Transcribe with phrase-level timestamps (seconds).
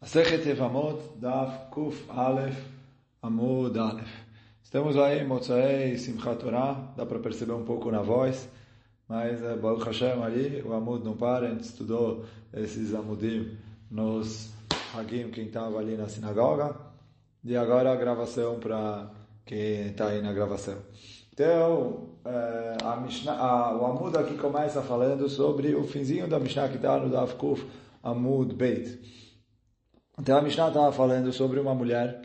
[0.00, 2.56] Masechet Evamot, Daf Kuf Aleph
[3.20, 4.08] Amud Aleph.
[4.62, 8.48] Estamos aí, Motzai Simchat Torah, dá para perceber um pouco na voz,
[9.08, 12.24] mas é, Baruch Hashem ali, o Amud não para, a gente estudou
[12.54, 13.58] esses Amudim
[13.90, 14.52] nos
[14.94, 16.76] Hagim, quem estava ali na sinagoga,
[17.42, 19.10] e agora a gravação para
[19.44, 20.78] quem está aí na gravação.
[21.32, 26.68] Então, é, a Mishnah, a, o Amud aqui começa falando sobre o finzinho da Mishnah
[26.68, 27.66] que está no Daf Kuf
[28.00, 29.26] Amud Beit.
[30.18, 32.20] Então a Mishnah estava falando sobre uma mulher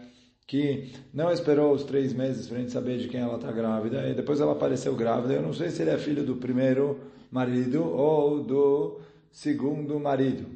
[0.47, 4.07] que não esperou os três meses para a gente saber de quem ela está grávida,
[4.09, 5.35] e depois ela apareceu grávida.
[5.35, 6.99] Eu não sei se ele é filho do primeiro
[7.31, 8.99] marido ou do
[9.31, 10.47] segundo marido.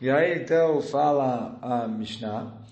[0.00, 2.62] E aí então fala a Mishnah,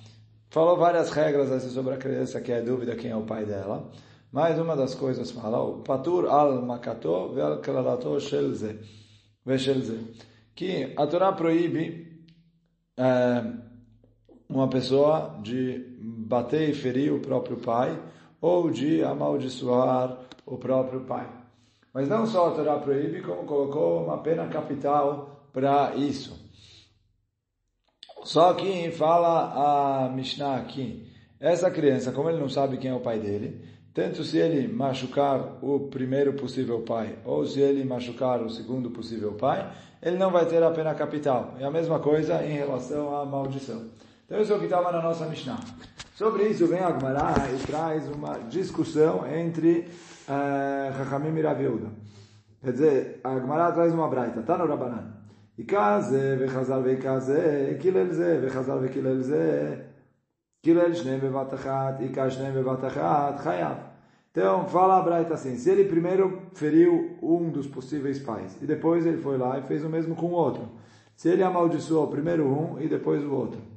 [0.51, 3.91] falou várias regras assim, sobre a criança que é dúvida quem é o pai dela.
[4.33, 8.79] Mas uma das coisas fala, o patur al makato vel klalato shelze,
[10.55, 12.25] que a Torá proíbe
[12.99, 13.67] é,
[14.57, 17.99] uma pessoa de bater e ferir o próprio pai
[18.41, 21.29] ou de amaldiçoar o próprio pai.
[21.93, 26.35] Mas não só a Torá proíbe, como colocou uma pena capital para isso.
[28.25, 31.07] Só que fala a Mishnah aqui,
[31.39, 35.63] essa criança, como ele não sabe quem é o pai dele, tanto se ele machucar
[35.63, 39.71] o primeiro possível pai ou se ele machucar o segundo possível pai,
[40.03, 41.55] ele não vai ter a pena capital.
[41.59, 43.91] É a mesma coisa em relação à maldição.
[44.27, 45.61] Então isso é o que estava na nossa Mishnah.
[46.17, 49.87] Sobre isso vem Agmará e traz uma discussão entre
[50.27, 51.87] Chachamim uh, e Raviuda.
[52.61, 55.15] Quer dizer, Agmará traz uma braita, está no Rabanan.
[55.57, 59.79] E kaze, vechazal vekaze, kilel ze, vechazal vekilel ze,
[60.61, 63.79] kilel shneim bevatachat, e kashneim bevatachat, chayav.
[64.33, 69.07] Então, fala a Braita assim, se ele primeiro feriu um dos possíveis pais, e depois
[69.07, 70.69] ele foi lá e fez o mesmo com o outro.
[71.15, 73.76] Se ele amaldiçoou primeiro um e depois o outro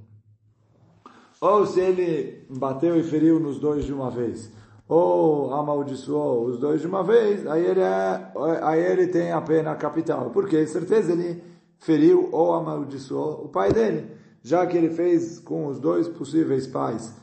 [1.42, 4.52] ou se ele bateu e feriu nos dois de uma vez,
[4.88, 8.32] ou amaldiçoou os dois de uma vez, aí ele, é,
[8.62, 10.32] aí ele tem a pena capital.
[10.32, 11.44] Porque, certeza, ele
[11.78, 14.12] feriu ou amaldiçoou o pai dele.
[14.42, 17.14] Já que ele fez com os dois possíveis pais,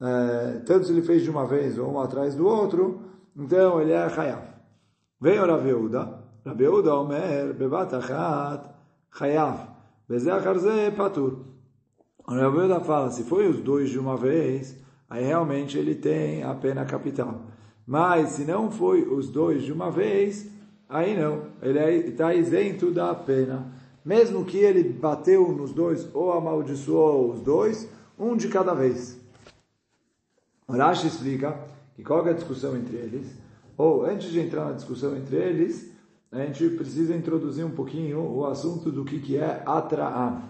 [0.00, 3.00] é, tanto se ele fez de uma vez ou um atrás do outro,
[3.36, 4.42] então ele é Hayav.
[5.20, 8.68] Vem o Rabiuda, Rabiuda Omer, Bebat Achat,
[9.18, 9.74] Hayav.
[10.06, 11.53] Bezeh Patur.
[12.26, 14.76] O Rabiuda fala, se foi os dois de uma vez,
[15.10, 17.42] aí realmente ele tem a pena capital.
[17.86, 20.50] Mas se não foi os dois de uma vez,
[20.88, 23.70] aí não, ele está isento da pena.
[24.02, 29.20] Mesmo que ele bateu nos dois ou amaldiçoou os dois, um de cada vez.
[30.66, 31.58] Rashi explica
[31.94, 33.28] que qual é a discussão entre eles,
[33.76, 35.92] ou antes de entrar na discussão entre eles,
[36.32, 40.42] a gente precisa introduzir um pouquinho o assunto do que, que é atraam.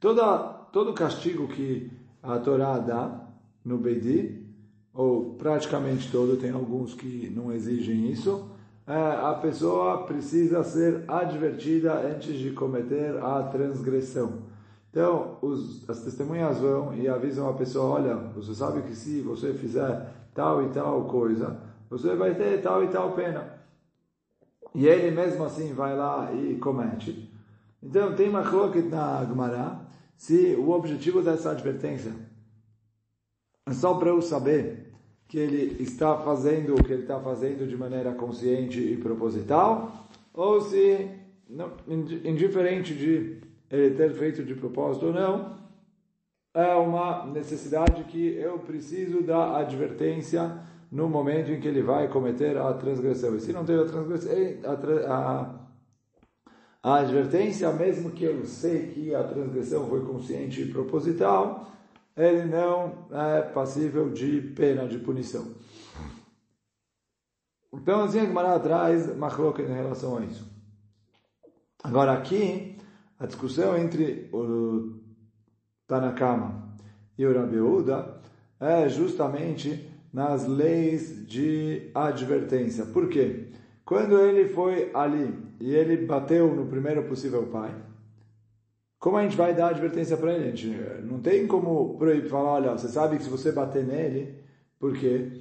[0.00, 1.90] Toda todo castigo que
[2.22, 3.28] a Torá dá
[3.64, 4.46] no Beidi,
[4.92, 8.50] ou praticamente todo, tem alguns que não exigem isso,
[8.86, 14.50] é, a pessoa precisa ser advertida antes de cometer a transgressão.
[14.90, 19.54] Então, os, as testemunhas vão e avisam a pessoa: olha, você sabe que se você
[19.54, 21.58] fizer tal e tal coisa,
[21.88, 23.60] você vai ter tal e tal pena.
[24.74, 27.32] E ele mesmo assim vai lá e comete.
[27.80, 29.80] Então, tem uma na Gemara
[30.20, 32.12] se o objetivo dessa advertência
[33.66, 34.92] é só para eu saber
[35.26, 40.60] que ele está fazendo o que ele está fazendo de maneira consciente e proposital, ou
[40.60, 41.08] se,
[41.48, 43.38] não, indiferente de
[43.70, 45.56] ele ter feito de propósito ou não,
[46.52, 50.54] é uma necessidade que eu preciso da advertência
[50.92, 53.36] no momento em que ele vai cometer a transgressão.
[53.36, 54.32] E se não teve a transgressão,
[54.64, 55.60] a, a
[56.82, 61.70] a advertência, mesmo que eu sei que a transgressão foi consciente e proposital,
[62.16, 65.54] ele não é passível de pena, de punição.
[67.72, 70.50] Então, assim, Gemara traz machloca em relação a isso.
[71.82, 72.78] Agora, aqui,
[73.18, 75.00] a discussão entre o
[75.86, 76.76] Tanakama
[77.16, 77.84] e o
[78.58, 82.86] é justamente nas leis de advertência.
[82.86, 83.50] Por quê?
[83.90, 87.74] Quando ele foi ali e ele bateu no primeiro possível pai,
[89.00, 90.44] como a gente vai dar advertência para ele?
[90.44, 90.68] A gente
[91.02, 94.38] não tem como proibir, falar, olha, você sabe que se você bater nele,
[94.78, 95.32] por quê?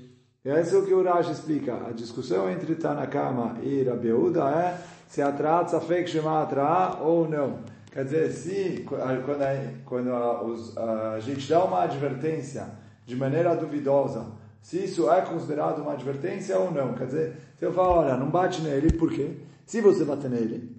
[0.44, 1.76] Esse é o que o Rashi explica.
[1.90, 7.60] A discussão entre Tanakama e Rabiuda é se atrat safek shema atra ou não.
[7.92, 12.68] Quer dizer, se quando, a, quando a, os, a gente dá uma advertência
[13.06, 16.94] de maneira duvidosa, se isso é considerado uma advertência ou não.
[16.94, 19.38] Quer dizer, se eu falo, olha, não bate nele, por quê?
[19.66, 20.76] Se você bater nele,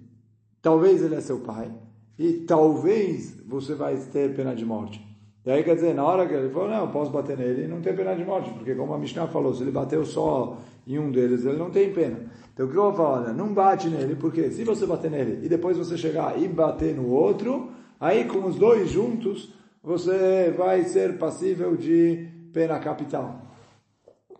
[0.61, 1.71] talvez ele é seu pai
[2.17, 5.05] e talvez você vai ter pena de morte.
[5.43, 7.81] E aí quer dizer, na hora que ele falou, não, eu posso bater nele, não
[7.81, 11.11] tem pena de morte, porque como a Mishnah falou, se ele bateu só em um
[11.11, 12.19] deles, ele não tem pena.
[12.53, 13.21] Então o que eu vou falar?
[13.23, 16.95] Olha, não bate nele, porque se você bater nele e depois você chegar e bater
[16.95, 19.51] no outro, aí com os dois juntos,
[19.83, 23.50] você vai ser passível de pena capital.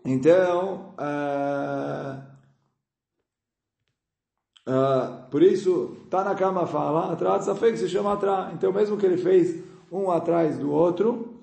[0.04, 2.18] Então, uh,
[4.68, 5.96] uh, por isso,
[6.36, 8.52] cama fala, atrás que se chama atrás.
[8.54, 11.40] Então, mesmo que ele fez um atrás do outro,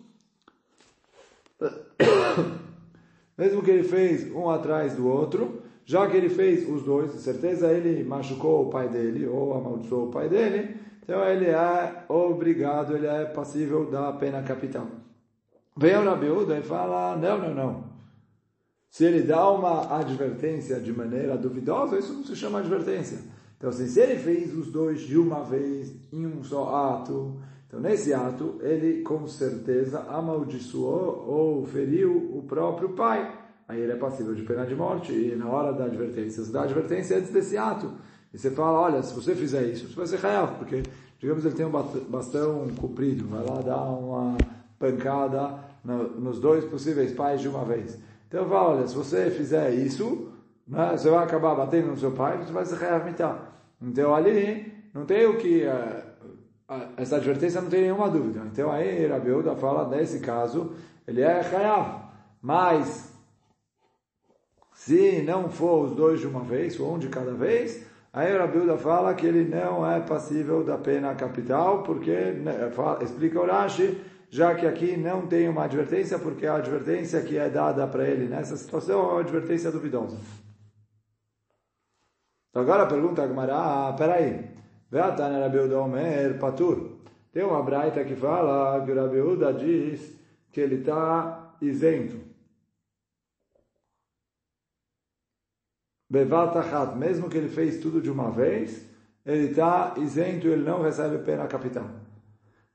[3.38, 7.20] mesmo que ele fez um atrás do outro, já que ele fez os dois, de
[7.20, 12.96] certeza ele machucou o pai dele ou amaldiçoou o pai dele, então ele é obrigado,
[12.96, 14.86] ele é passível da pena capital.
[15.76, 17.89] Vem o Rabiuda e fala, não, não, não.
[18.90, 23.20] Se ele dá uma advertência de maneira duvidosa, isso não se chama advertência.
[23.58, 27.80] Então, assim, se ele fez os dois de uma vez, em um só ato, então
[27.80, 33.32] nesse ato, ele com certeza amaldiçoou ou feriu o próprio pai.
[33.68, 35.12] Aí ele é passível de pena de morte.
[35.12, 37.92] E na hora da advertência, se dá advertência antes desse ato.
[38.34, 40.82] E você fala, olha, se você fizer isso, você vai ser real, porque,
[41.20, 44.36] digamos, ele tem um bastão comprido, vai lá dar uma
[44.80, 48.00] pancada nos dois possíveis pais de uma vez.
[48.30, 50.32] Então fala, olha, se você fizer isso,
[50.68, 53.56] né, você vai acabar batendo no seu pai, você vai se reavitar.
[53.82, 58.42] Então ali não tem o que uh, essa advertência não tem nenhuma dúvida.
[58.46, 60.76] Então aí Rabiuda fala nesse caso
[61.08, 62.04] ele é Hayav,
[62.40, 63.12] mas
[64.74, 67.84] se não for os dois de uma vez, ou um de cada vez,
[68.14, 72.72] aí Rabiuda fala que ele não é passível da pena capital, porque né,
[73.02, 74.00] explica o Rashi
[74.30, 78.28] já que aqui não tem uma advertência, porque a advertência que é dada para ele
[78.28, 80.18] nessa situação é uma advertência duvidosa.
[82.50, 84.50] Então agora pergunta a Gemara, ah, peraí,
[84.90, 87.00] Veatana Rabiuda Omer Patur.
[87.32, 90.16] Tem uma braita que fala que o Rabiuda diz
[90.52, 92.20] que ele está isento.
[96.10, 98.90] Bevatachat, mesmo que ele fez tudo de uma vez,
[99.24, 101.88] ele está isento ele não recebe pena capital.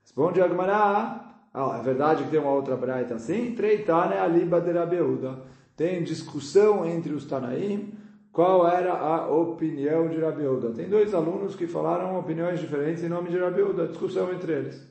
[0.01, 1.24] Responde a Gemara,
[1.57, 3.55] ah, é verdade que tem uma outra braita assim?
[3.55, 5.39] Treitane aliba de Rabeuda.
[5.73, 7.93] Tem discussão entre os Tanaim
[8.29, 10.73] qual era a opinião de Rabeuda.
[10.73, 14.85] Tem dois alunos que falaram opiniões diferentes em nome de Rabeuda, discussão entre eles.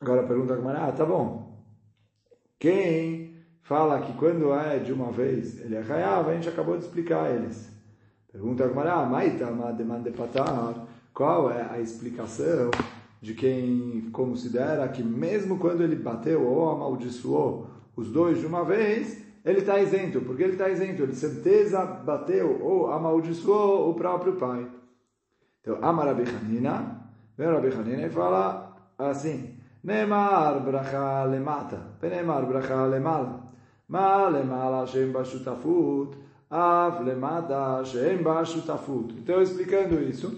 [0.00, 1.62] Agora pergunta como ah, tá bom.
[2.58, 6.84] Quem fala que quando é de uma vez ele é raiava, a gente acabou de
[6.84, 7.70] explicar eles.
[8.32, 10.86] Pergunta como ah, maita demanda patar.
[11.12, 12.70] Qual é a explicação
[13.22, 19.24] de quem considera que mesmo quando ele bateu ou amaldiçoou os dois de uma vez,
[19.44, 20.20] ele está isento.
[20.22, 21.04] Porque ele está isento?
[21.04, 24.66] Ele certeza bateu ou amaldiçoou o próprio pai.
[25.60, 29.54] Então, ama Rabi vem Rabi Hanina e fala assim,
[29.84, 33.44] Neemar bracha lemata, Neemar bracha lemala,
[33.88, 35.12] ma lemala shem
[36.50, 38.18] av lemata shem.
[39.16, 40.36] Então, explicando isso,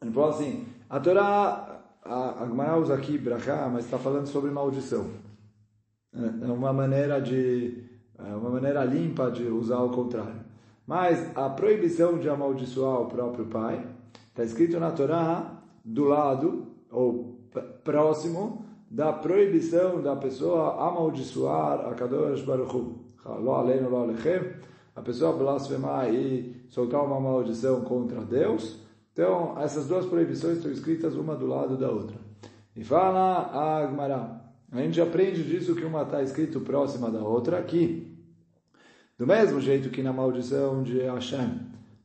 [0.00, 1.69] ele falou assim, a Torá
[2.04, 5.10] a Agmará usa aqui brachá, mas está falando sobre maldição.
[6.14, 7.84] É, é uma maneira de
[8.18, 10.44] é uma maneira limpa de usar o contrário.
[10.86, 13.86] Mas a proibição de amaldiçoar o próprio pai
[14.28, 17.38] está escrito na Torá do lado ou
[17.84, 22.96] próximo da proibição da pessoa amaldiçoar a Kadosh Baruch.
[24.96, 28.79] A pessoa blasfemar e soltar uma maldição contra Deus
[29.12, 32.16] então, essas duas proibições estão escritas uma do lado da outra.
[32.76, 34.40] E fala a Agmará.
[34.70, 38.16] A gente aprende disso que uma está escrito próxima da outra aqui.
[39.18, 41.60] Do mesmo jeito que na maldição de Hashem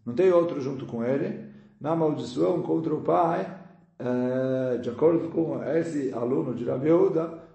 [0.06, 1.46] não tem outro junto com ele,
[1.80, 3.60] na maldição contra o pai,
[3.98, 6.90] é, de acordo com esse aluno de Rabi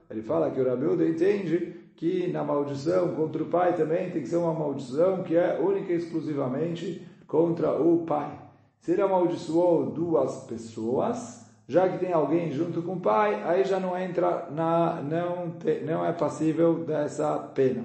[0.09, 4.29] ele fala que o Rabi entende que na maldição contra o pai também tem que
[4.29, 8.50] ser uma maldição que é única e exclusivamente contra o pai.
[8.81, 13.79] Se ele amaldiçoou duas pessoas, já que tem alguém junto com o pai, aí já
[13.79, 17.85] não entra na não te, não é passível dessa pena.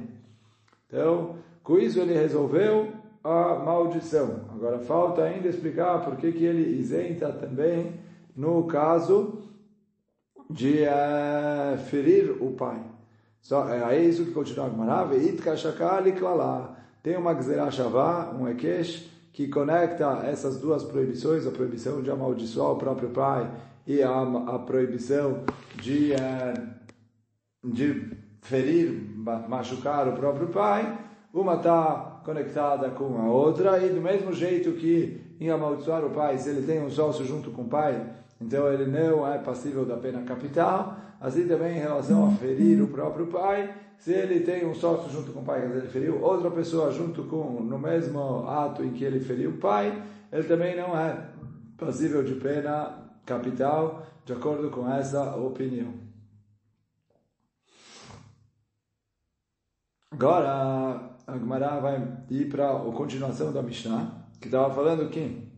[0.88, 2.92] Então, com isso ele resolveu
[3.24, 4.42] a maldição.
[4.54, 8.00] Agora falta ainda explicar por que que ele isenta também
[8.36, 9.44] no caso
[10.50, 12.82] de uh, ferir o pai.
[13.42, 15.08] Só, é, é isso que continua a Gemara.
[17.04, 22.78] Tem uma Gzerah um Ekesh, que conecta essas duas proibições, a proibição de amaldiçoar o
[22.78, 23.52] próprio pai
[23.86, 25.44] e a, a proibição
[25.76, 26.54] de, eh,
[27.62, 28.94] de ferir,
[29.50, 30.98] machucar o próprio pai,
[31.34, 36.38] uma está conectada com a outra, e do mesmo jeito que em amaldiçoar o pai,
[36.38, 39.98] se ele tem um sócio junto com o pai, então ele não é passível da
[39.98, 40.96] pena capital.
[41.26, 45.32] Assim também em relação a ferir o próprio pai, se ele tem um sócio junto
[45.32, 49.04] com o pai que ele feriu, outra pessoa junto com, no mesmo ato em que
[49.04, 51.32] ele feriu o pai, ele também não é
[51.80, 55.96] passível de pena capital, de acordo com essa opinião.
[60.12, 65.52] Agora, a Gemara vai ir para a continuação da Mishnah, que estava falando que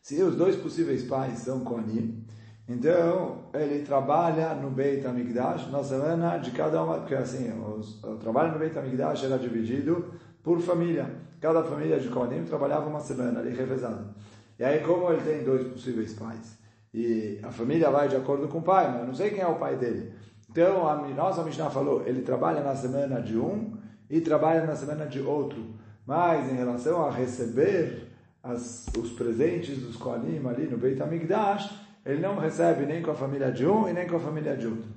[0.00, 2.27] se os dois possíveis pais são Kohanim,
[2.68, 8.52] então ele trabalha no Beit HaMikdash na semana de cada uma, porque assim, o trabalho
[8.52, 11.08] no Beit HaMikdash era dividido por família.
[11.40, 14.14] Cada família de Kohanim trabalhava uma semana ali revezada.
[14.58, 16.58] E aí, como ele tem dois possíveis pais,
[16.92, 19.46] e a família vai de acordo com o pai, mas eu não sei quem é
[19.46, 20.12] o pai dele.
[20.50, 23.76] Então, a nossa Mishnah falou, ele trabalha na semana de um
[24.10, 25.62] e trabalha na semana de outro.
[26.06, 28.08] Mas em relação a receber
[28.42, 31.70] as, os presentes dos Kohanim ali no Beit HaMikdash,
[32.08, 34.66] ele não recebe nem com a família de um e nem com a família de
[34.66, 34.88] outro.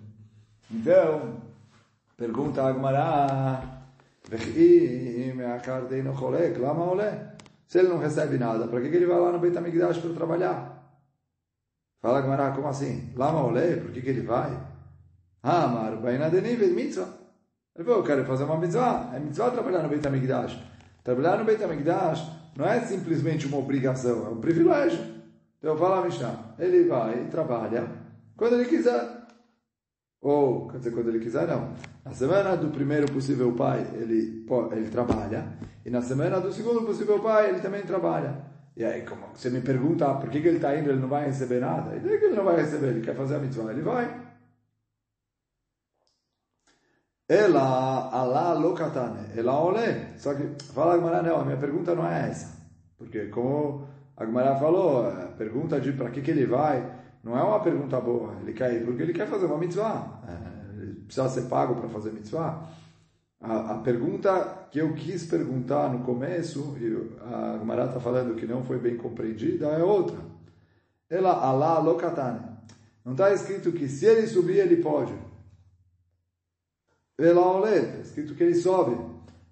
[0.72, 1.42] Então,
[2.16, 3.84] pergunta Agmará,
[7.68, 10.96] se ele não recebe nada, para que ele vai lá no Beit HaMikdash para trabalhar?
[12.02, 13.12] Fala Agmará, como assim?
[13.18, 14.58] Lama olé, por que, que ele vai?
[15.44, 17.10] Ah, Mar, Baina Denivel, mitzvah.
[17.76, 19.12] Ele falou, eu quero fazer uma mitzvah.
[19.14, 20.58] É mitzvah trabalhar no Beit HaMikdash.
[21.04, 22.26] Trabalhar no Beit HaMikdash
[22.56, 25.11] não é simplesmente uma obrigação, é um privilégio.
[25.62, 27.88] Então fala a Mishnah, ele vai trabalha
[28.36, 29.22] quando ele quiser.
[30.20, 31.74] Ou, quer dizer, quando ele quiser, não.
[32.04, 35.58] Na semana do primeiro possível pai, ele, ele trabalha.
[35.86, 38.44] E na semana do segundo possível pai, ele também trabalha.
[38.76, 41.08] E aí, como você me pergunta ah, por que, que ele está indo, ele não
[41.08, 41.96] vai receber nada?
[41.96, 42.88] E daí que ele não vai receber?
[42.88, 44.32] Ele quer fazer a mitzvah, ele vai.
[47.28, 50.14] Ela, alá lokatane, ela olé.
[50.18, 52.60] Só que, fala a Agmará, não, a minha pergunta não é essa.
[52.98, 57.44] Porque, como a Agmará falou, a pergunta de para que, que ele vai, não é
[57.44, 58.36] uma pergunta boa.
[58.42, 60.22] Ele quer ir porque ele quer fazer uma mitzvah.
[60.28, 62.68] É, ele precisa ser pago para fazer mitzvah.
[63.40, 66.86] A, a, pergunta que eu quis perguntar no começo, e
[67.24, 70.18] a Gemara está falando que não foi bem compreendida, é outra.
[71.10, 72.40] Ela, alá lokatane.
[73.04, 75.14] Não está escrito que se ele subir, ele pode.
[77.18, 78.98] Ela olê, está escrito que ele sobe.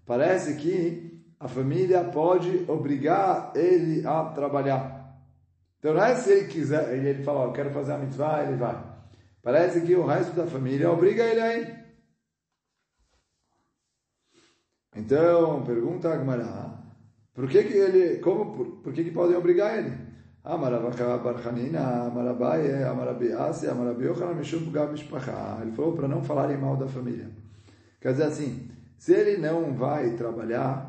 [0.06, 1.09] Parece que
[1.40, 5.00] a família pode obrigar ele a trabalhar.
[5.80, 8.58] Então não é se ele quiser, ele, ele fala, eu quero fazer a mitzvah, ele
[8.58, 8.84] vai.
[9.42, 11.80] Parece que o resto da família obriga ele a ir.
[14.96, 16.84] Então, pergunta a Agmará,
[17.34, 19.96] por que que ele, como, por, por que que podem obrigar ele?
[25.62, 27.30] Ele falou para não falarem mal da família.
[28.02, 30.89] Quer dizer assim, se ele não vai trabalhar,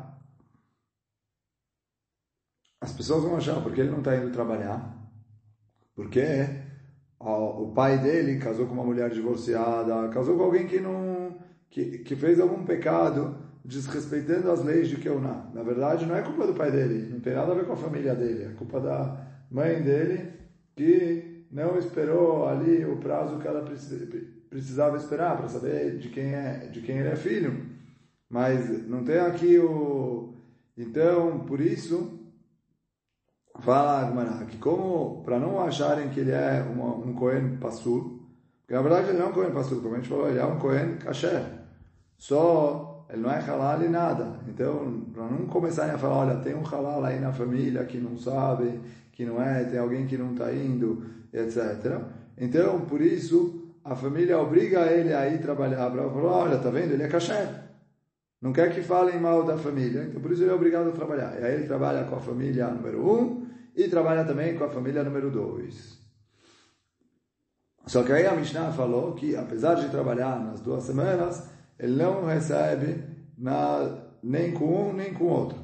[2.81, 4.97] as pessoas vão achar porque ele não está indo trabalhar,
[5.95, 6.47] porque
[7.19, 12.15] o pai dele casou com uma mulher divorciada, casou com alguém que não que, que
[12.15, 15.49] fez algum pecado desrespeitando as leis de Keuná.
[15.53, 17.77] Na verdade, não é culpa do pai dele, não tem nada a ver com a
[17.77, 20.33] família dele, é culpa da mãe dele
[20.75, 23.63] que não esperou ali o prazo que ela
[24.49, 27.69] precisava esperar para saber de quem é, de quem ele é filho.
[28.27, 30.33] Mas não tem aqui o
[30.75, 32.20] então, por isso
[33.61, 38.19] fala Agmará que como para não acharem que ele é uma, um Cohen Passur,
[38.61, 40.45] porque na verdade ele não é um Cohen Passur, como a gente falou, ele é
[40.45, 41.43] um Cohen Kasher.
[42.17, 44.39] Só ele não é halal e nada.
[44.47, 48.17] Então, para não começarem a falar, olha, tem um halal aí na família que não
[48.17, 48.79] sabe,
[49.11, 51.99] que não é, tem alguém que não está indo, etc.
[52.37, 57.03] Então, por isso, a família obriga ele a ir trabalhar falar, olha, tá vendo, ele
[57.03, 57.70] é kasher.
[58.41, 61.39] Não quer que falem mal da família, então por isso ele é obrigado a trabalhar.
[61.39, 65.03] E aí ele trabalha com a família número um e trabalha também com a família
[65.03, 65.99] número dois.
[67.85, 72.25] Só que aí a Mishnah falou que, apesar de trabalhar nas duas semanas, ele não
[72.25, 73.03] recebe
[73.37, 75.59] na, nem com um nem com outro.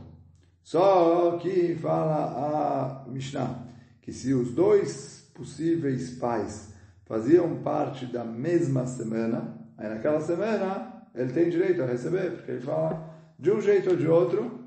[0.61, 3.67] Só que fala a Mishnah
[4.01, 6.73] que se os dois possíveis pais
[7.05, 12.61] faziam parte da mesma semana, aí naquela semana ele tem direito a receber, porque ele
[12.61, 14.59] fala de um jeito ou de outro,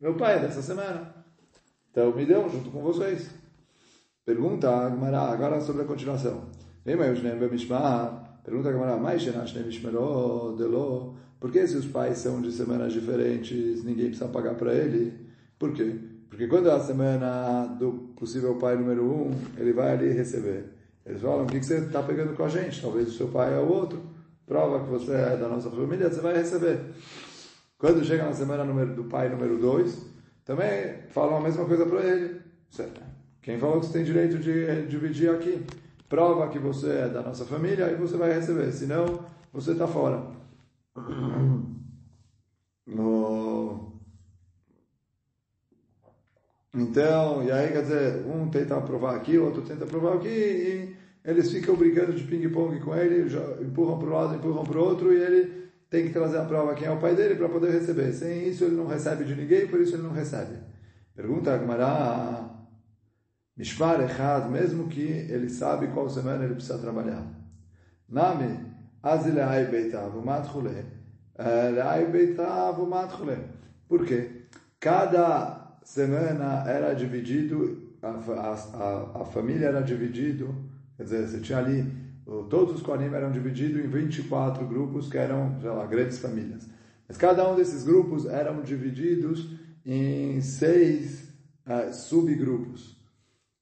[0.00, 1.14] meu pai é dessa semana.
[1.90, 3.30] Então me deu junto com vocês.
[4.24, 6.44] Pergunta agora sobre a continuação.
[6.84, 7.18] Vem, mas.
[8.44, 9.22] Pergunta a Gamara, mais
[11.38, 15.12] por que se os pais são de semanas diferentes, ninguém precisa pagar para ele?
[15.58, 15.94] Por quê?
[16.28, 20.64] Porque quando é a semana do possível pai número um, ele vai ali receber.
[21.06, 22.82] Eles falam, o que você está pegando com a gente?
[22.82, 24.00] Talvez o seu pai é o outro.
[24.48, 26.80] Prova que você é da nossa família, você vai receber.
[27.76, 30.04] Quando chega na semana número, do pai número dois,
[30.44, 32.40] também falam a mesma coisa para ele.
[32.40, 32.82] O
[33.42, 35.64] Quem falou que você tem direito de eh, dividir aqui?
[36.08, 39.20] Prova que você é da nossa família e você vai receber, senão
[39.52, 40.26] você está fora.
[46.74, 50.96] Então, e aí quer dizer, um tenta provar aqui, o outro tenta provar aqui, e
[51.24, 53.28] eles ficam brincando de ping-pong com ele,
[53.60, 56.74] empurram para um lado, empurram para o outro, e ele tem que trazer a prova
[56.74, 58.12] quem é o pai dele para poder receber.
[58.12, 60.56] Sem isso ele não recebe de ninguém, por isso ele não recebe.
[61.14, 62.50] Pergunta a Gemara,
[63.56, 67.26] Mishmar Echad, mesmo que ele sabe qual semana ele precisa trabalhar.
[68.08, 68.58] Nami,
[69.02, 70.86] Azilei Beitav, Matchule,
[71.36, 73.36] Leai Beitav, Matchule.
[73.88, 74.42] Por quê?
[74.78, 80.54] Cada semana era dividido, a, a, a, a família era dividido,
[80.98, 81.90] quer dizer, você tinha ali
[82.50, 86.68] todos os Kohanim eram divididos em 24 grupos que eram, sei lá, grandes famílias.
[87.08, 89.48] Mas cada um desses grupos eram divididos
[89.84, 91.32] em seis
[91.66, 92.98] uh, subgrupos.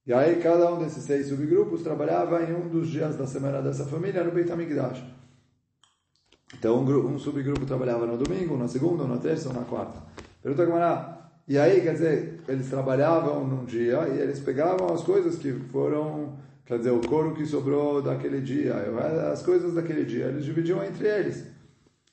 [0.04, 3.84] E aí cada um desses seis subgrupos trabalhava em um dos dias da semana dessa
[3.84, 5.02] família no Beit HaMikdash.
[6.58, 10.02] Então um, um, subgrupo trabalhava no domingo, na segunda, na terça ou na quarta.
[10.42, 15.36] Pergunta Gamara, e aí quer dizer, eles trabalhavam num dia e eles pegavam as coisas
[15.36, 18.74] que foram Quer dizer, o couro que sobrou daquele dia,
[19.32, 21.46] as coisas daquele dia, eles dividiam entre eles.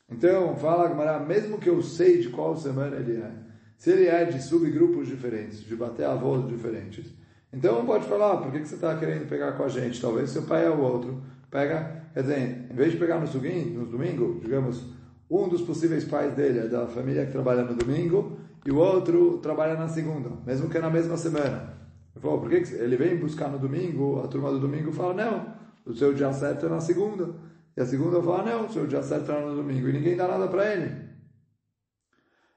[0.10, 3.32] Então, fala Gamara, mesmo que eu sei de qual semana ele é,
[3.78, 7.12] se ele é de subgrupos diferentes, de bater avós diferentes,
[7.52, 10.00] então pode falar, por que, que você está querendo pegar com a gente?
[10.00, 11.22] Talvez seu pai é o outro.
[11.52, 14.84] Pega, quer dizer, em vez de pegar no domingo, digamos,
[15.30, 19.38] um dos possíveis pais dele é da família que trabalha no domingo e o outro
[19.38, 21.74] trabalha na segunda, mesmo que é na mesma semana.
[22.16, 24.22] Ele falou, por que ele vem buscar no domingo?
[24.24, 25.56] A turma do domingo fala, não,
[25.86, 27.36] o seu dia certo é na segunda.
[27.76, 29.90] E a segunda fala, não, o seu dia certo é no domingo.
[29.90, 30.96] E ninguém dá nada para ele.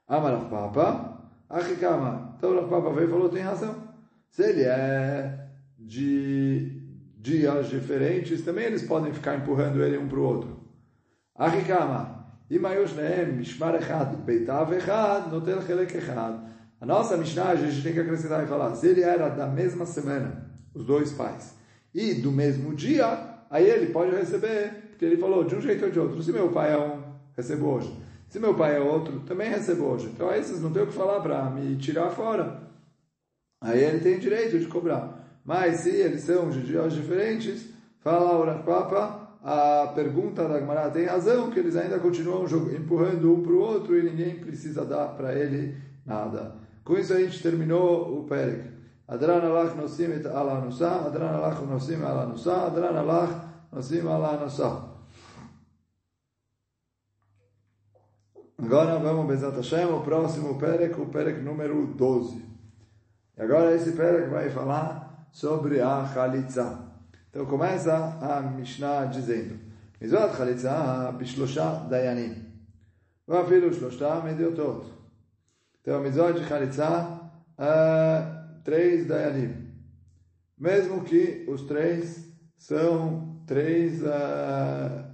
[0.07, 2.35] Amaraf Papa, Achikama.
[2.37, 3.75] Então o Papa veio e falou, tem razão.
[4.29, 5.49] Se ele é
[5.79, 6.83] de
[7.17, 10.61] dias diferentes, também eles podem ficar empurrando ele um para o outro.
[11.35, 12.17] Achikama.
[12.49, 15.97] Imayush Neem, Mishmar Echad, Beitav Echad, Notel Chelek.
[16.81, 19.87] A nossa Mishnah, a gente tem que acrescentar e falar, se ele era da mesma
[19.87, 21.55] semana, os dois pais,
[21.95, 25.91] e do mesmo dia, aí ele pode receber, porque ele falou de um jeito ou
[25.91, 26.23] de outro.
[26.23, 27.03] Se meu pai é um,
[27.35, 27.97] recebo hoje.
[28.29, 30.07] Se meu pai é outro, também recebo hoje.
[30.07, 32.61] Então aí vocês não têm o que falar para me tirar fora.
[33.63, 35.41] Aí ele tem direito de cobrar.
[35.45, 41.07] Mas se eles são de dias diferentes, fala o Papa, a pergunta da Gemara tem
[41.07, 45.35] razão, que eles ainda continuam empurrando um para o outro e ninguém precisa dar para
[45.35, 46.66] ele nada.
[46.87, 48.71] Com isso a gente terminou o Perek.
[49.09, 53.33] Adran alach nosim et ala nusa, adran alach nosim ala nusa, adran alach
[53.73, 54.95] nosim ala nusa.
[58.57, 62.45] Agora vamos, Bezat Hashem, o próximo Perek, o Perek número 12.
[63.37, 66.87] E agora esse Perek vai falar sobre a Chalitza.
[67.31, 69.59] Então começa a Mishnah dizendo,
[70.01, 72.47] Mizot Chalitza bishlosha dayanim.
[73.29, 74.96] ואפילו שלושתם מדiotot.
[75.87, 77.21] Então, mitzvah de Haritza,
[77.61, 79.69] uh, três Dayanim.
[80.59, 85.05] Mesmo que os três são três uh,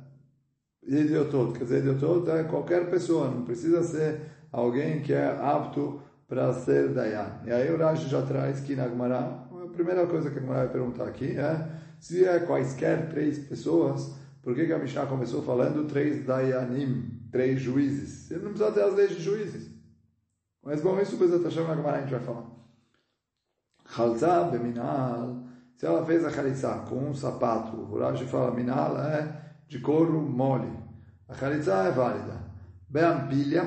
[0.82, 6.54] idiotot, quer dizer, idiotot é qualquer pessoa, não precisa ser alguém que é apto para
[6.54, 7.42] ser Dayan.
[7.44, 10.60] E aí o Rashi já traz que na Gemara, a primeira coisa que a Gemara
[10.60, 11.68] vai perguntar aqui é
[12.00, 17.60] se é quaisquer três pessoas, por que, que a Mishnah começou falando três Dayanim, três
[17.60, 18.08] juízes?
[18.08, 19.71] Você não precisa ter as leis de juízes.
[20.62, 22.44] Mas bom, isso Bezat Hashem na Gemara a gente vai falar.
[23.88, 25.42] Chalza beminal,
[25.76, 30.20] se ela fez a chalitza com um sapato, o Rashi fala minal é de couro
[30.20, 30.72] mole.
[31.28, 32.40] A chalitza é válida.
[32.88, 33.66] Beampilha,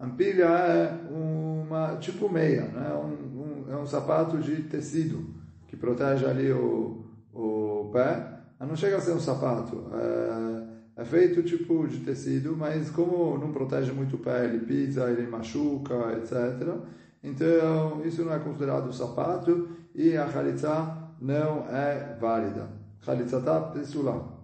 [0.00, 2.92] ampilha é uma tipo meia, né?
[2.94, 5.32] Um, um, é um sapato de tecido
[5.68, 8.32] que protege ali o, o pé.
[8.58, 9.90] Não chega a ser um sapato.
[9.92, 15.10] É, é feito tipo de tecido, mas como não protege muito o pé, ele pisa,
[15.10, 16.72] ele machuca, etc.
[17.22, 22.68] Então, isso não é considerado sapato e a chalitza não é válida.
[23.00, 24.34] Chalitza está pesula.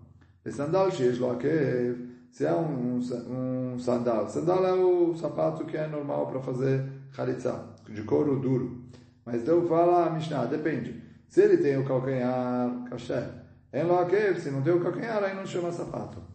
[0.44, 4.28] E sandal se é um, um, sandal.
[4.28, 8.84] Sandal é o sapato que é normal para fazer chalitza, de couro duro.
[9.24, 11.02] Mas então fala a Mishnah, depende.
[11.28, 13.28] Se ele tem o calcanhar caché,
[13.72, 16.29] em loakev, se não tem o calcanhar, aí não chama sapato.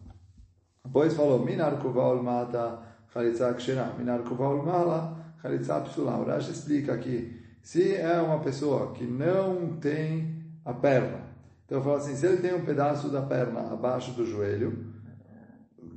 [0.96, 2.78] Depois falou, Minar Kuval Mata
[3.12, 6.16] Chalitza Kshera, Minar Kuval Mala Chalitza Psula.
[6.16, 11.20] O Rashi explica aqui, se é uma pessoa que não tem a perna,
[11.66, 14.86] então fala assim, se ele tem um pedaço da perna abaixo do joelho,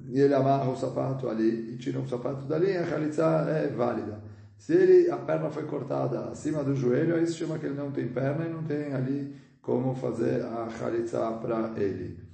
[0.09, 4.21] e ele amarra o sapato ali e tira um sapato dali, a Chalitza é válida.
[4.57, 7.89] Se ele, a perna foi cortada acima do joelho, aí se chama que ele não
[7.89, 12.28] tem perna e não tem ali como fazer a Khalitsa para ele.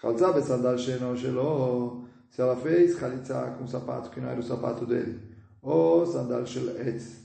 [0.00, 4.42] Khalitsa besandal sheno shelo, se ela fez Khalitsa com um sapato que não era o
[4.42, 5.20] sapato dele,
[5.62, 7.22] ou sandal shel etz,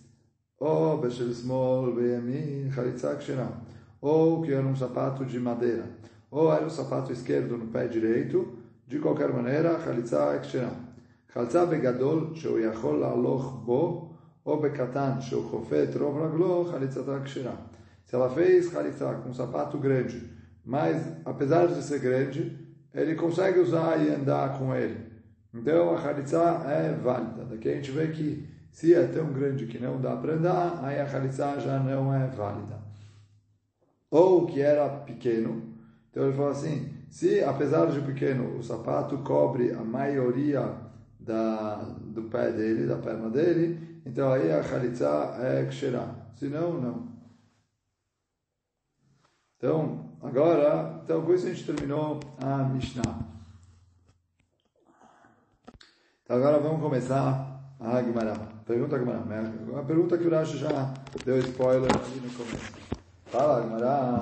[0.60, 3.52] ou beshel smol beyamin, Khalitsa kshena,
[4.02, 5.86] ou que era um sapato de madeira,
[6.30, 10.72] ou era o sapato esquerdo no pé direito, de qualquer maneira, Khalitsa é kshena.
[11.34, 14.12] Khalitsa begadol, שהוא יכול להלוך בו,
[14.44, 17.56] ou bekatan, שהוא חופה את רוב רגלו, חליצתה כשרה.
[18.08, 20.22] Se ela fez Khalitsa com um sapato grande,
[20.66, 22.58] mas apesar de ser grande,
[22.97, 24.99] ele consegue usar e andar com ele.
[25.55, 27.45] Então a Khalitsa é válida.
[27.45, 31.01] Daqui a gente vê que se é tão grande que não dá para andar, aí
[31.01, 32.81] a Khalitsa já não é válida.
[34.11, 35.75] Ou que era pequeno,
[36.11, 40.75] então ele falou assim, se apesar de pequeno o sapato cobre a maioria
[41.21, 46.09] da, do pé dele, da perna dele, então aí a Khalitsa é Kshera.
[46.37, 47.16] Se não, não.
[49.67, 53.19] Então, agora, então com isso a gente terminou a Mishnah.
[56.23, 58.35] Então agora vamos começar a Gemara.
[58.65, 59.53] Pergunta Gemara.
[59.69, 62.75] Uma pergunta que o Rashi já deu spoiler ali no começo.
[63.25, 64.21] Fala, Gemara.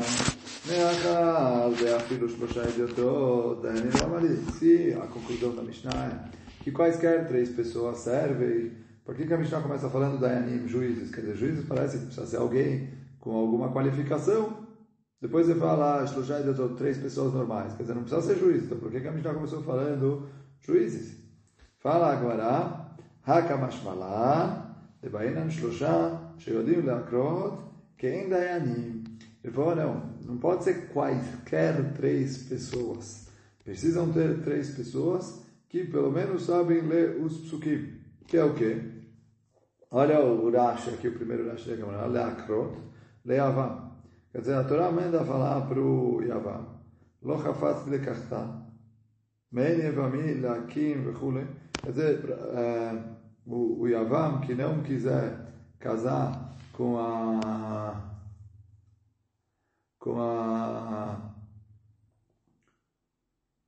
[4.59, 8.73] Se a conclusão da Mishnah é que quaisquer três pessoas servem,
[9.05, 11.15] por que, que a Mishnah começa falando da Yanim, juízes?
[11.15, 12.89] Quer dizer, juízes parece que precisa ser alguém
[13.21, 14.64] com alguma qualificação
[15.21, 17.73] depois ele fala, ah, três pessoas normais.
[17.75, 18.65] Quer dizer, não precisa ser juiz.
[18.65, 20.29] Então por que, a Mishnah começou falando
[20.61, 21.17] juízes?
[21.79, 22.97] Fala agora,
[23.27, 27.59] Hakamashmalá, Ebainan Shlosha, Sheodim Leakrot,
[27.97, 29.05] Quem Dayanim.
[29.43, 33.29] Ele falou, não, não pode ser quaisquer três pessoas.
[33.63, 38.01] Precisam ter três pessoas que pelo menos sabem ler os psukim.
[38.27, 38.81] Que é o quê?
[39.91, 42.77] Olha o Rashi aqui, o primeiro Rashi da Gemara, Leakrot,
[43.25, 43.84] Leavam.
[44.35, 46.67] Quer dizer, a Torá manda falar para o Yavam,
[47.23, 48.67] Lo chafaz lekachta,
[49.53, 51.47] men yevami lakim vechule.
[51.81, 53.01] Quer dizer, é,
[53.47, 57.95] o, o Yavam que não quiser casar com a
[60.01, 61.17] com a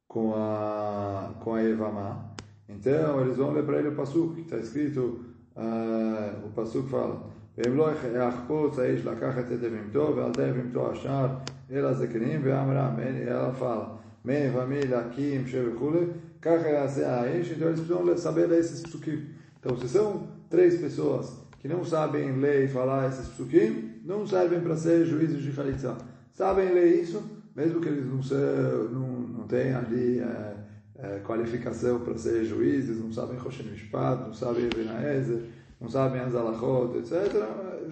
[0.09, 2.35] com a com a Evamá.
[2.69, 5.25] Então eles vão ler para ele o pasuk que está escrito,
[5.55, 11.28] uh, o pasuk fala ואם לא יחפוץ האיש לקחת את אבימתו ועל דרך אבימתו השאר
[11.72, 12.96] אל הזקנים ואמרה
[13.28, 13.80] אל הפעל
[14.26, 16.06] מי ומי להקים שם וכולי
[16.42, 19.20] ככה יעשה האיש então eles precisam saber ler esses psukim
[19.60, 21.26] então se são três pessoas
[21.60, 25.98] que não sabem ler e falar esses psukim não servem para ser juízes de Khalitsa
[26.34, 27.22] sabem ler isso
[27.56, 30.56] mesmo que eles não, ser, não, não tenham ali é,
[31.04, 35.42] é, qualificação para ser juízes não sabem Rosh Mishpat não sabem Ebenezer
[35.80, 37.34] não sabem as alachot, etc.,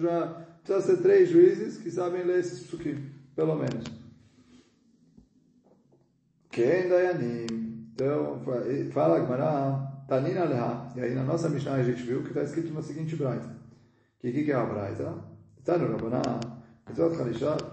[0.00, 3.84] já precisa ser três juízes que sabem ler esses psukim, pelo menos.
[6.50, 7.46] Quem dayanim?
[7.94, 8.40] Então,
[8.92, 12.72] fala Gmará, Tanina Leha, e aí na nossa Mishnah a gente viu que está escrito
[12.72, 13.56] na seguinte braita.
[14.20, 15.14] Que que é a braita?
[15.58, 16.40] Está no Rabaná,
[16.90, 17.12] מצוות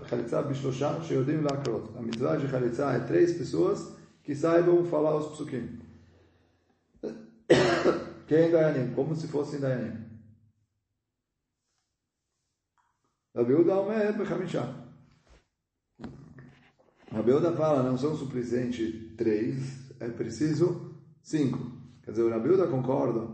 [0.03, 1.93] חליצה בשלושה שיודעים להקרות.
[1.95, 3.79] המצווה de חליצה é três pessoas
[4.23, 5.65] que saibam falar os psukim.
[8.32, 8.94] Quem Dayanim?
[8.94, 10.06] Como se fossem Dayanim.
[13.36, 14.74] Rabi Uda Omer Bechamisha.
[17.10, 21.58] Rabi Uda fala, não são suficientes três, é preciso cinco.
[22.02, 23.28] Quer dizer, o Rabi Uda concorda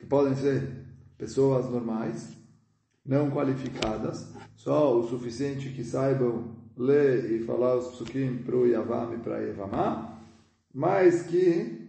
[0.00, 0.84] que podem ser
[1.16, 2.36] pessoas normais,
[3.06, 9.14] não qualificadas, só o suficiente que saibam ler e falar os psukim para o Yavam
[9.14, 10.20] e para Yavamá,
[10.74, 11.80] mas que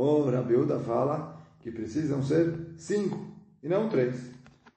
[0.00, 3.18] o Rabiuda fala que precisam ser cinco
[3.62, 4.32] e não três.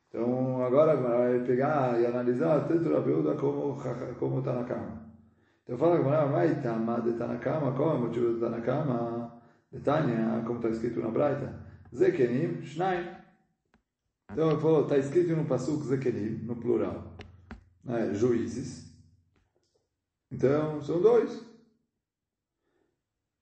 [0.09, 3.77] Então agora vai pegar e analisar tanto Rabiuda como
[4.19, 5.01] como na cama.
[5.63, 9.41] Então fala que vai Tama de Tanakama, qual é o motivo de Tanakama?
[9.71, 13.07] De Tânia, como está escrito na Braita, Zekenim, Shnaim.
[14.31, 17.15] Então ele falou, está escrito no Pasuk Zekenim, no plural,
[17.83, 18.93] né, juízes.
[20.29, 21.52] Então são dois.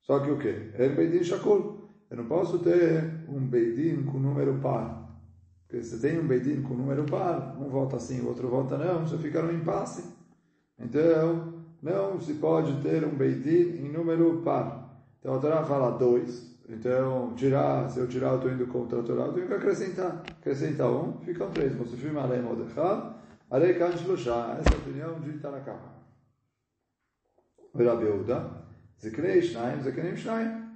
[0.01, 0.71] Só que o quê?
[0.73, 1.89] É Beidin Shakul.
[2.09, 5.09] Eu não posso ter um Beidin com número par.
[5.67, 9.07] Porque se tem um Beidin com número par, um volta sim, o outro volta não,
[9.07, 10.03] você fica no impasse.
[10.77, 14.81] Então, não se pode ter um Beidin em número par.
[15.19, 16.51] Então a Torá fala dois.
[16.67, 20.23] Então, tirar, se eu tirar, eu estou indo contra a Torá, eu tenho que acrescentar.
[20.39, 21.73] Acrescentar um, ficam três.
[21.75, 23.13] Você firma Alei Modechad,
[23.49, 25.91] Alei Kan Essa é a opinião de Tanakama.
[27.73, 28.05] Rabi
[29.01, 30.69] Ziknei Shnaim, Zekenim Shnaim.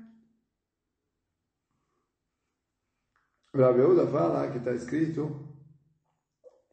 [3.54, 5.48] Rabi Yehuda fala que está escrito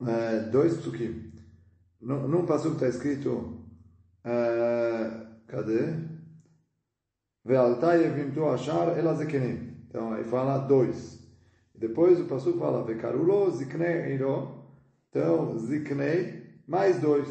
[0.00, 1.30] é, dois psukim.
[2.00, 3.68] Num, num pasuk está escrito
[4.24, 5.92] é, cadê?
[7.44, 9.84] Ve'altai evimtu achar ela zekenim.
[9.88, 11.22] Então aí fala dois.
[11.74, 14.72] Depois o pasuk fala Ve'karulo ziknei iro.
[15.10, 17.28] Então ziknei mais dois.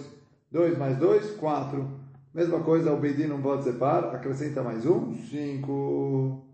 [0.51, 2.00] Dois mais dois, quatro.
[2.33, 6.47] Mesma coisa, o Beidin não pode ser par, acrescenta mais um, cinco.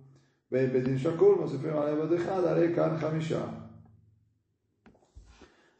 [0.50, 3.48] Bem, Beidin Shakur, você fez uma leva de Chad, Arekan Hamisha.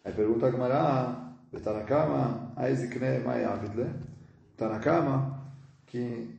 [0.06, 2.54] Aí pergunta a Gemara, Betanakama,
[3.26, 3.90] Mai Avidle.
[4.56, 5.52] Tanakama,
[5.88, 6.30] que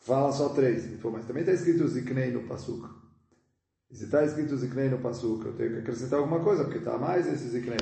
[0.00, 0.86] fala só três.
[0.86, 2.88] Ele falou, mas também está escrito Ziknei no Pasuk.
[3.88, 6.98] E se está escrito Ziknei no Pasuk, eu tenho que acrescentar alguma coisa, porque está
[6.98, 7.78] mais esse Ziknei.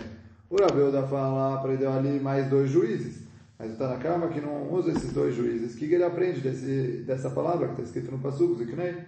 [0.50, 3.23] O Rabeuda fala, aprendeu ali mais dois juízes.
[3.58, 7.30] Mas o Tanakama que não usa esses dois juízes, o que, ele aprende desse, dessa
[7.30, 9.04] palavra que está escrito no Pasuk, Ziknei?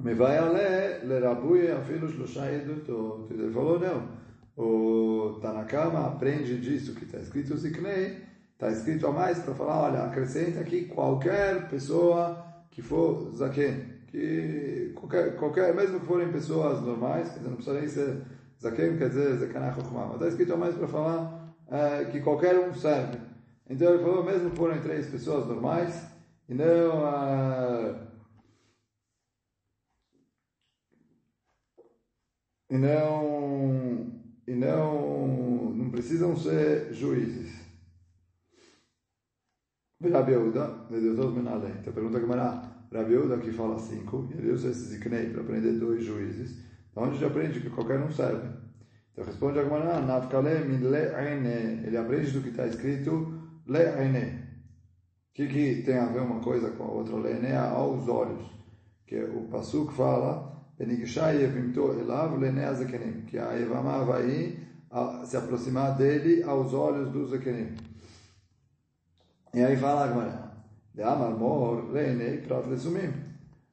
[0.00, 3.32] Me vai ale le rabuye afilo shlosha edutot.
[3.32, 4.24] Ele falou, não.
[4.56, 8.22] O Tanakama aprende disso que está escrito Ziknei,
[8.52, 14.92] está escrito a mais para falar, olha, acrescenta aqui qualquer pessoa que for Zaken, que
[14.94, 18.22] qualquer, qualquer, mesmo que forem pessoas normais, quer dizer, não precisa nem ser
[18.62, 22.74] Zaken, quer dizer Chokhmah, mas está escrito a mais para falar é, que qualquer um
[22.74, 23.18] serve.
[23.68, 26.06] Então ele falou, mesmo que forem três pessoas normais,
[26.48, 28.04] e não...
[32.70, 34.12] E não
[34.46, 37.52] e não não precisam ser juízes.
[40.02, 41.70] Rabi Yehuda, Deus Menalé.
[41.80, 44.98] Então pergunta que Mará, Rabi Yehuda que fala cinco, ele usa esse
[45.32, 46.62] para aprender dois juízes.
[46.90, 48.63] Então onde já aprende que qualquer um serve.
[49.14, 51.86] Então responde a Gemara, Nafkale min le'ene.
[51.86, 54.42] Ele aprende do que está escrito le'ene.
[55.30, 57.16] O que, que tem a ver uma coisa com a outra?
[57.16, 58.44] Le'ene aos olhos.
[59.06, 60.52] Que o Pasuk fala
[63.28, 64.58] que a Evamá vai
[65.24, 67.76] se aproximar dele aos olhos do Zekenim.
[69.54, 70.52] E aí fala a Gemara,
[70.92, 73.12] de Amar Mor Lenei Prat Lesumim.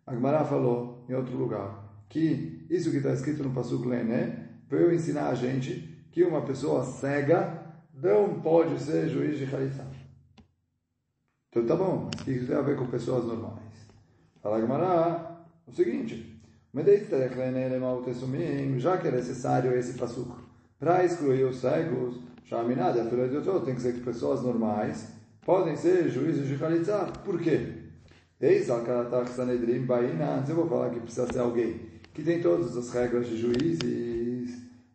[0.05, 4.93] A Gemara falou em outro lugar que isso que está escrito no Pasuk Lene, eu
[4.93, 7.61] ensinar a gente que uma pessoa cega
[7.93, 9.85] não pode ser juiz de Khalitsa.
[11.49, 13.59] Então tá bom, mas o que isso tem a ver com pessoas normais?
[14.41, 16.41] Fala a Gemara o seguinte,
[18.79, 20.39] já que é necessário esse passuco
[20.79, 25.07] para excluir os cegos, Shaminada, filha de outro, tem que ser que pessoas normais
[25.45, 27.05] podem ser juízes de Khalitsa.
[27.23, 27.81] Por quê?
[28.41, 31.79] Eis Akaratach Sanedrim Baina, eu vou falar que precisa ser alguém
[32.13, 34.10] que tem todas as regras de juízes.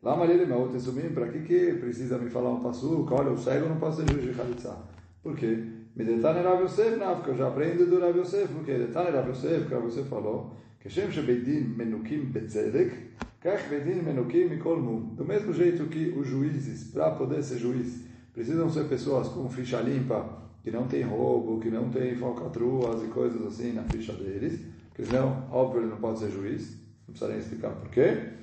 [0.07, 3.13] Lama Lilimel Tesumim, para que, que precisa me falar um passuca?
[3.13, 4.77] Olha, o cego não pode ser juiz de Khalitsa.
[5.21, 5.65] Por quê?
[5.97, 7.13] Me detane Rav Yosef, né?
[7.17, 10.55] porque eu já aprendo do Rav Yosef, porque detane Rav Yosef, porque Rav Yosef falou,
[10.79, 12.95] que Shem Shebeidin Menukim Betzedek,
[13.41, 14.81] Kach Bedin Menukim Mikol
[15.17, 19.81] Do mesmo jeito que os juízes, para poder ser juiz, precisam ser pessoas com ficha
[19.81, 24.61] limpa, que não tem roubo, que não tem falcatruas e coisas assim na ficha deles,
[24.91, 28.37] porque senão, óbvio, ele não pode ser juiz, não precisa nem explicar por quê.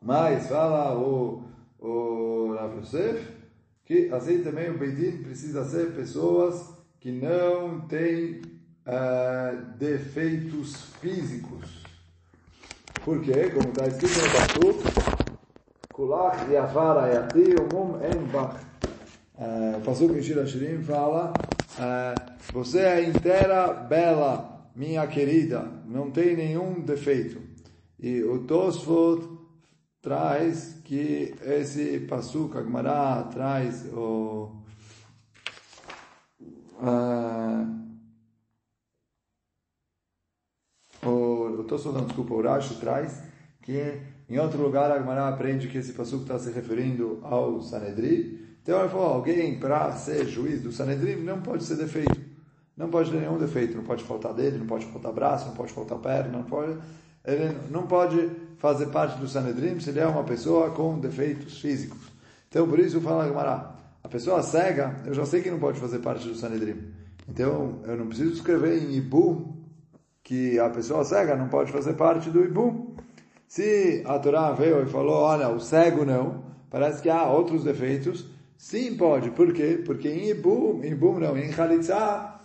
[0.00, 1.42] Mas fala o,
[1.78, 3.26] o Rav Yosef,
[3.84, 8.40] que assim também o Beidin precisa ser pessoas que não têm
[8.86, 11.82] uh, defeitos físicos.
[13.04, 15.18] Porque, como está escrito no Pasuk,
[15.92, 18.60] Kulach Yafar Ayati Umum Enbach.
[19.38, 26.10] Eh, o Pasuk em Shira Shirim fala, uh, você é inteira bela, minha querida, não
[26.10, 27.40] tem nenhum defeito.
[28.00, 29.37] E o Tosfot
[30.00, 34.62] traz que esse Pasuk, Agmará, traz o...
[36.80, 37.78] Uh,
[41.06, 43.22] o, Tosso, não, desculpa, o Rashi traz
[43.62, 48.56] que em outro lugar a Gemara aprende que esse passuco está se referindo ao Sanedri.
[48.62, 52.18] Então ele falou, alguém para ser juiz do Sanedri não pode ser defeito.
[52.76, 55.72] Não pode ter nenhum defeito, não pode faltar dedo, não pode faltar braço, não pode
[55.72, 56.78] faltar perna, não pode,
[57.28, 61.98] ele não pode fazer parte do Sanedrim se ele é uma pessoa com defeitos físicos.
[62.48, 63.70] Então por isso fala a Gemara,
[64.02, 66.92] a pessoa cega, eu já sei que não pode fazer parte do Sanedrim.
[67.28, 69.56] Então eu não preciso escrever em Ibu
[70.22, 72.94] que a pessoa cega não pode fazer parte do Ibum.
[73.46, 78.26] Se a Torá veio e falou, olha, o cego não, parece que há outros defeitos,
[78.56, 79.30] sim pode.
[79.30, 79.82] Por quê?
[79.84, 82.40] Porque em Ibum, em Ibum não, em Khalitsa,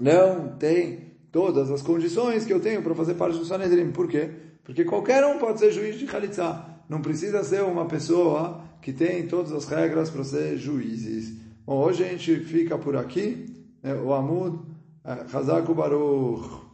[0.00, 1.07] não tem
[1.38, 3.92] todas as condições que eu tenho para fazer parte do Sanedrim.
[3.92, 4.28] Por quê?
[4.64, 6.64] Porque qualquer um pode ser juiz de Khalitsa.
[6.88, 11.36] Não precisa ser uma pessoa que tem todas as regras para ser juízes.
[11.64, 13.54] Bom, hoje a gente fica por aqui.
[14.04, 14.58] o Amud,
[15.30, 16.67] Chazak Baruch.